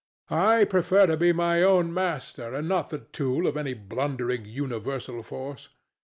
I 0.31 0.63
prefer 0.65 1.05
to 1.05 1.15
be 1.15 1.31
my 1.31 1.61
own 1.61 1.93
master 1.93 2.55
and 2.55 2.67
not 2.67 2.89
the 2.89 2.97
tool 2.97 3.45
of 3.45 3.55
any 3.55 3.75
blundering 3.75 4.45
universal 4.45 5.21
force. 5.21 5.69